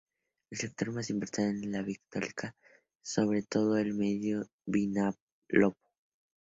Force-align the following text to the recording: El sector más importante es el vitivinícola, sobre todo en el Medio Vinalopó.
El 0.49 0.57
sector 0.57 0.91
más 0.93 1.11
importante 1.11 1.59
es 1.59 1.63
el 1.75 1.85
vitivinícola, 1.85 2.55
sobre 3.03 3.43
todo 3.43 3.77
en 3.77 3.85
el 3.85 3.93
Medio 3.93 4.47
Vinalopó. 4.65 5.77